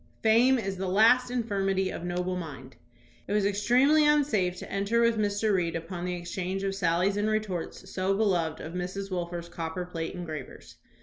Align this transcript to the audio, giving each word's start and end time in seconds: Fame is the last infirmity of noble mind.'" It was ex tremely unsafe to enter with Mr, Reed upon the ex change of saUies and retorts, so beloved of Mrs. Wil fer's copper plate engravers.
Fame 0.23 0.57
is 0.57 0.77
the 0.77 0.87
last 0.87 1.29
infirmity 1.29 1.91
of 1.91 2.03
noble 2.03 2.35
mind.'" 2.35 2.75
It 3.27 3.33
was 3.33 3.45
ex 3.45 3.59
tremely 3.59 4.03
unsafe 4.11 4.55
to 4.57 4.71
enter 4.71 4.99
with 4.99 5.15
Mr, 5.15 5.53
Reed 5.53 5.75
upon 5.75 6.05
the 6.05 6.15
ex 6.17 6.31
change 6.31 6.63
of 6.63 6.73
saUies 6.73 7.17
and 7.17 7.29
retorts, 7.29 7.87
so 7.87 8.17
beloved 8.17 8.59
of 8.61 8.73
Mrs. 8.73 9.11
Wil 9.11 9.27
fer's 9.27 9.47
copper 9.47 9.85
plate 9.85 10.15
engravers. 10.15 10.77